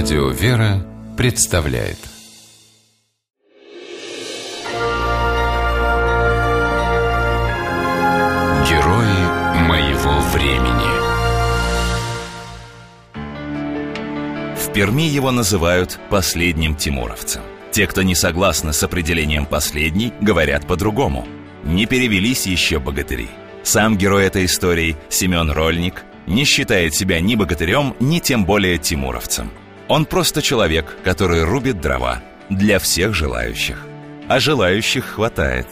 Радио 0.00 0.28
«Вера» 0.28 0.86
представляет 1.16 1.98
Герои 8.68 9.66
моего 9.66 10.20
времени 10.32 10.86
В 14.56 14.72
Перми 14.72 15.02
его 15.02 15.32
называют 15.32 15.98
последним 16.10 16.76
тимуровцем. 16.76 17.42
Те, 17.72 17.88
кто 17.88 18.02
не 18.02 18.14
согласны 18.14 18.72
с 18.72 18.80
определением 18.84 19.46
«последний», 19.46 20.12
говорят 20.20 20.64
по-другому. 20.68 21.26
Не 21.64 21.86
перевелись 21.86 22.46
еще 22.46 22.78
богатыри. 22.78 23.26
Сам 23.64 23.98
герой 23.98 24.26
этой 24.26 24.44
истории, 24.44 24.96
Семен 25.08 25.50
Рольник, 25.50 26.04
не 26.28 26.44
считает 26.44 26.94
себя 26.94 27.18
ни 27.18 27.34
богатырем, 27.34 27.96
ни 27.98 28.20
тем 28.20 28.44
более 28.44 28.78
тимуровцем. 28.78 29.50
Он 29.88 30.04
просто 30.04 30.42
человек, 30.42 30.96
который 31.02 31.44
рубит 31.44 31.80
дрова 31.80 32.20
для 32.50 32.78
всех 32.78 33.14
желающих. 33.14 33.78
А 34.28 34.38
желающих 34.38 35.06
хватает. 35.06 35.66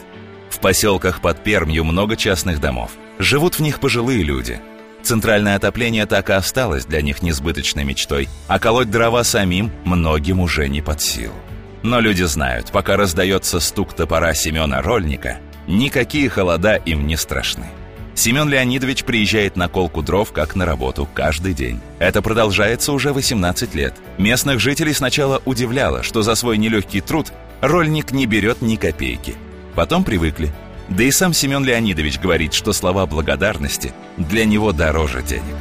В 0.48 0.58
поселках 0.58 1.20
под 1.20 1.42
Пермью 1.44 1.84
много 1.84 2.16
частных 2.16 2.60
домов. 2.60 2.92
Живут 3.18 3.58
в 3.58 3.60
них 3.60 3.78
пожилые 3.78 4.22
люди. 4.22 4.60
Центральное 5.02 5.56
отопление 5.56 6.06
так 6.06 6.30
и 6.30 6.32
осталось 6.32 6.86
для 6.86 7.02
них 7.02 7.22
несбыточной 7.22 7.84
мечтой, 7.84 8.28
а 8.48 8.58
колоть 8.58 8.90
дрова 8.90 9.22
самим 9.22 9.70
многим 9.84 10.40
уже 10.40 10.68
не 10.68 10.80
под 10.80 11.00
силу. 11.00 11.34
Но 11.82 12.00
люди 12.00 12.24
знают, 12.24 12.72
пока 12.72 12.96
раздается 12.96 13.60
стук 13.60 13.94
топора 13.94 14.34
Семена 14.34 14.82
Рольника, 14.82 15.38
никакие 15.68 16.28
холода 16.28 16.74
им 16.74 17.06
не 17.06 17.16
страшны. 17.16 17.66
Семен 18.16 18.48
Леонидович 18.48 19.04
приезжает 19.04 19.56
на 19.56 19.68
колку 19.68 20.00
дров 20.00 20.32
как 20.32 20.56
на 20.56 20.64
работу 20.64 21.06
каждый 21.12 21.52
день. 21.52 21.80
Это 21.98 22.22
продолжается 22.22 22.94
уже 22.94 23.12
18 23.12 23.74
лет. 23.74 23.92
Местных 24.16 24.58
жителей 24.58 24.94
сначала 24.94 25.42
удивляло, 25.44 26.02
что 26.02 26.22
за 26.22 26.34
свой 26.34 26.56
нелегкий 26.56 27.02
труд 27.02 27.26
рольник 27.60 28.12
не 28.12 28.24
берет 28.24 28.62
ни 28.62 28.76
копейки. 28.76 29.34
Потом 29.74 30.02
привыкли. 30.02 30.48
Да 30.88 31.04
и 31.04 31.10
сам 31.10 31.34
Семен 31.34 31.62
Леонидович 31.62 32.18
говорит, 32.18 32.54
что 32.54 32.72
слова 32.72 33.04
благодарности 33.04 33.92
для 34.16 34.46
него 34.46 34.72
дороже 34.72 35.22
денег. 35.22 35.54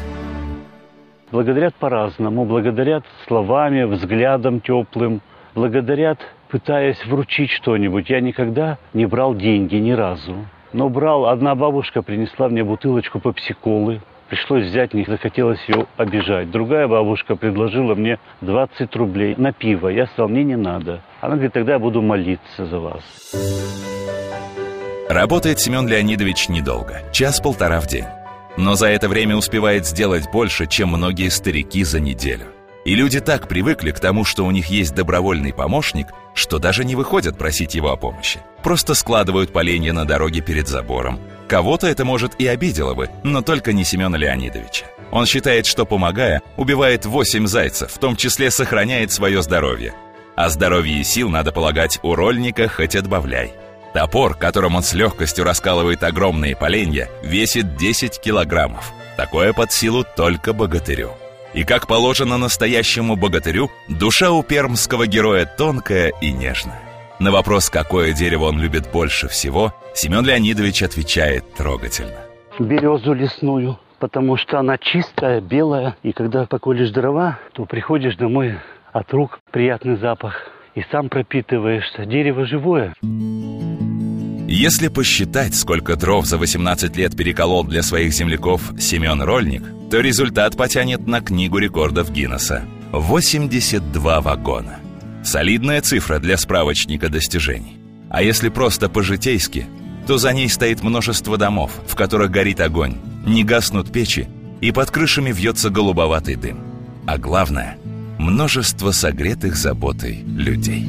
Благодарят 1.34 1.76
по-разному. 1.76 2.46
Благодарят 2.46 3.04
словами, 3.28 3.84
взглядом 3.84 4.62
теплым. 4.62 5.22
Благодарят, 5.56 6.20
пытаясь 6.50 7.06
вручить 7.06 7.52
что-нибудь. 7.52 8.10
Я 8.10 8.22
никогда 8.22 8.78
не 8.94 9.06
брал 9.06 9.36
деньги 9.36 9.76
ни 9.76 9.92
разу. 9.92 10.48
Но 10.74 10.90
брал, 10.90 11.28
одна 11.28 11.56
бабушка 11.56 12.02
принесла 12.02 12.50
мне 12.50 12.64
бутылочку 12.64 13.20
попсиколы. 13.20 14.02
Пришлось 14.30 14.66
взять, 14.66 14.94
не 14.94 15.06
захотелось 15.06 15.60
ее 15.68 15.86
обижать. 15.98 16.50
Другая 16.50 16.88
бабушка 16.88 17.36
предложила 17.36 17.94
мне 17.94 18.18
20 18.42 18.96
рублей 18.96 19.36
на 19.38 19.54
пиво. 19.54 19.88
Я 19.88 20.08
сказал, 20.08 20.30
мне 20.30 20.44
не 20.44 20.58
надо. 20.58 21.02
Она 21.22 21.36
говорит, 21.36 21.54
тогда 21.54 21.74
я 21.74 21.80
буду 21.80 22.02
молиться 22.02 22.66
за 22.66 22.80
вас. 22.80 23.04
Работает 25.08 25.60
Семен 25.60 25.88
Леонидович 25.88 26.50
недолго, 26.50 27.04
час-полтора 27.14 27.80
в 27.80 27.88
день. 27.88 28.06
Но 28.58 28.74
за 28.74 28.88
это 28.88 29.08
время 29.08 29.36
успевает 29.36 29.86
сделать 29.86 30.32
больше, 30.32 30.66
чем 30.66 30.90
многие 30.90 31.30
старики 31.30 31.84
за 31.84 32.00
неделю. 32.00 32.46
И 32.86 32.96
люди 32.96 33.20
так 33.20 33.48
привыкли 33.48 33.92
к 33.92 34.00
тому, 34.00 34.24
что 34.24 34.46
у 34.46 34.52
них 34.52 34.68
есть 34.68 34.96
добровольный 34.96 35.54
помощник, 35.54 36.08
что 36.34 36.60
даже 36.60 36.86
не 36.86 36.96
выходят 36.96 37.38
просить 37.38 37.76
его 37.76 37.92
о 37.92 37.98
помощи. 37.98 38.40
Просто 38.66 38.96
складывают 38.96 39.54
поленья 39.54 39.94
на 39.94 40.06
дороге 40.06 40.42
перед 40.42 40.68
забором. 40.68 41.20
Кого-то 41.48 41.86
это, 41.86 42.04
может, 42.04 42.32
и 42.40 42.48
обидело 42.48 42.96
бы, 42.96 43.12
но 43.22 43.44
только 43.44 43.74
не 43.74 43.86
Семена 43.86 44.18
Леонидовича. 44.18 44.88
Он 45.12 45.28
считает, 45.28 45.68
что, 45.68 45.86
помогая, 45.86 46.42
убивает 46.58 47.06
восемь 47.06 47.46
зайцев, 47.46 47.92
в 47.92 48.00
том 48.00 48.16
числе 48.16 48.50
сохраняет 48.50 49.12
свое 49.12 49.44
здоровье. 49.44 49.94
А 50.36 50.50
здоровье 50.50 51.00
и 51.00 51.04
сил, 51.04 51.30
надо 51.30 51.52
полагать, 51.52 52.00
у 52.02 52.16
рольника 52.16 52.68
хоть 52.68 52.96
отбавляй. 52.96 53.54
Топор, 53.94 54.34
которым 54.34 54.78
он 54.78 54.82
с 54.82 54.94
легкостью 54.94 55.46
раскалывает 55.46 56.02
огромные 56.02 56.56
поленья, 56.56 57.08
весит 57.22 57.78
10 57.78 58.20
килограммов. 58.20 58.94
Такое 59.16 59.54
под 59.54 59.72
силу 59.72 60.04
только 60.18 60.54
богатырю. 60.54 61.12
И 61.54 61.64
как 61.66 61.86
положено 61.86 62.40
настоящему 62.40 63.16
богатырю, 63.16 63.70
душа 63.88 64.32
у 64.32 64.42
пермского 64.42 65.06
героя 65.06 65.46
тонкая 65.46 66.12
и 66.20 66.32
нежная. 66.32 66.85
На 67.20 67.32
вопрос, 67.32 67.70
какое 67.70 68.14
дерево 68.14 68.46
он 68.46 68.60
любит 68.60 68.92
больше 68.92 69.28
всего, 69.28 69.74
Семен 69.94 70.26
Леонидович 70.26 70.84
отвечает 70.84 71.54
трогательно. 71.54 72.20
Березу 72.60 73.14
лесную, 73.14 73.80
потому 74.00 74.38
что 74.38 74.60
она 74.60 74.78
чистая, 74.78 75.40
белая. 75.40 75.96
И 76.04 76.12
когда 76.12 76.46
поколешь 76.46 76.92
дрова, 76.92 77.40
то 77.54 77.66
приходишь 77.66 78.18
домой 78.18 78.60
от 78.92 79.12
рук 79.14 79.40
приятный 79.52 79.98
запах. 79.98 80.36
И 80.76 80.84
сам 80.92 81.08
пропитываешься. 81.08 82.06
Дерево 82.06 82.46
живое. 82.46 82.94
Если 84.48 84.90
посчитать, 84.90 85.56
сколько 85.56 85.96
дров 85.96 86.26
за 86.26 86.38
18 86.38 86.96
лет 86.98 87.16
переколол 87.16 87.64
для 87.64 87.82
своих 87.82 88.14
земляков 88.14 88.62
Семен 88.78 89.22
Рольник, 89.22 89.64
то 89.90 90.02
результат 90.02 90.58
потянет 90.58 91.08
на 91.08 91.22
книгу 91.22 91.58
рекордов 91.58 92.12
Гиннесса. 92.12 92.64
82 92.92 94.22
вагона. 94.22 94.80
Солидная 95.26 95.82
цифра 95.82 96.20
для 96.20 96.38
справочника 96.38 97.10
достижений. 97.10 97.80
А 98.12 98.22
если 98.22 98.50
просто 98.50 98.90
по-житейски, 98.90 99.66
то 100.06 100.20
за 100.20 100.32
ней 100.32 100.48
стоит 100.48 100.84
множество 100.84 101.36
домов, 101.36 101.72
в 101.88 101.96
которых 101.96 102.30
горит 102.30 102.62
огонь, 102.62 102.98
не 103.26 103.44
гаснут 103.44 103.92
печи, 103.92 104.28
и 104.62 104.72
под 104.72 104.92
крышами 104.92 105.32
вьется 105.32 105.72
голубоватый 105.72 106.36
дым. 106.36 106.60
А 107.08 107.18
главное– 107.18 107.78
множество 108.20 108.92
согретых 108.92 109.56
заботой 109.56 110.18
людей. 110.18 110.86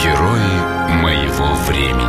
Герои 0.00 1.02
моего 1.02 1.54
времени 1.66 2.07